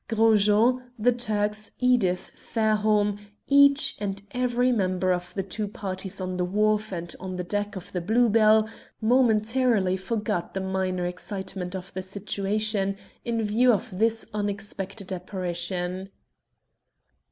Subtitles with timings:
[0.07, 6.37] Gros Jean, the Turks, Edith, Fairholme each and every member of the two parties on
[6.37, 8.67] the wharf and on the deck of the Blue Bell
[8.99, 16.09] momentarily forgot the minor excitement of the situation in view of this unexpected apparition.